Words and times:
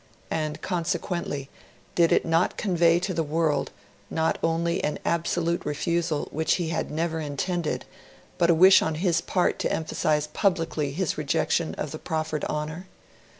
And 0.31 0.63
consequently, 0.63 1.47
did 1.93 2.11
it 2.11 2.25
not 2.25 2.57
convey 2.57 2.97
to 3.01 3.13
the 3.13 3.21
world, 3.21 3.69
not 4.09 4.39
only 4.43 4.83
an 4.83 4.97
absolute 5.05 5.63
refusal 5.63 6.27
which 6.31 6.55
he 6.55 6.69
had 6.69 6.89
never 6.89 7.19
intended, 7.19 7.85
but 8.39 8.49
a 8.49 8.55
wish 8.55 8.81
on 8.81 8.95
his 8.95 9.21
part 9.21 9.59
to 9.59 9.71
emphasise 9.71 10.27
publicly 10.33 10.91
his 10.91 11.19
rejection 11.19 11.75
of 11.75 11.91
the 11.91 11.99
proffered 11.99 12.43
honour? 12.45 12.87